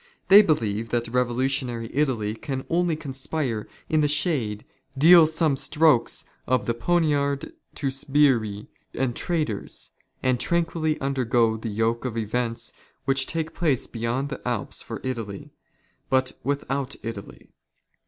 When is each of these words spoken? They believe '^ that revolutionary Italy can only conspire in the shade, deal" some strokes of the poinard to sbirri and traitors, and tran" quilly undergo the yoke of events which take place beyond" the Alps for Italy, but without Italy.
They 0.29 0.41
believe 0.41 0.87
'^ 0.87 0.89
that 0.89 1.07
revolutionary 1.09 1.87
Italy 1.93 2.33
can 2.33 2.65
only 2.71 2.95
conspire 2.95 3.67
in 3.87 4.01
the 4.01 4.07
shade, 4.07 4.65
deal" 4.97 5.27
some 5.37 5.55
strokes 5.55 6.25
of 6.47 6.65
the 6.65 6.73
poinard 6.73 7.53
to 7.75 7.87
sbirri 7.91 8.65
and 8.95 9.15
traitors, 9.15 9.91
and 10.23 10.39
tran" 10.39 10.65
quilly 10.65 10.99
undergo 10.99 11.55
the 11.55 11.69
yoke 11.69 12.03
of 12.03 12.17
events 12.17 12.73
which 13.05 13.27
take 13.27 13.53
place 13.53 13.85
beyond" 13.85 14.29
the 14.29 14.41
Alps 14.43 14.81
for 14.81 15.01
Italy, 15.03 15.51
but 16.09 16.31
without 16.43 16.95
Italy. 17.03 17.51